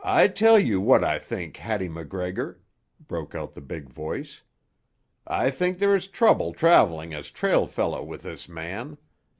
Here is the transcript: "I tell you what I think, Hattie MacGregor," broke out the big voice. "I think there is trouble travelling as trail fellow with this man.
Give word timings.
"I 0.00 0.26
tell 0.26 0.58
you 0.58 0.80
what 0.80 1.04
I 1.04 1.20
think, 1.20 1.58
Hattie 1.58 1.88
MacGregor," 1.88 2.60
broke 2.98 3.32
out 3.32 3.54
the 3.54 3.60
big 3.60 3.88
voice. 3.88 4.42
"I 5.24 5.52
think 5.52 5.78
there 5.78 5.94
is 5.94 6.08
trouble 6.08 6.52
travelling 6.52 7.14
as 7.14 7.30
trail 7.30 7.68
fellow 7.68 8.02
with 8.02 8.22
this 8.22 8.48
man. 8.48 8.98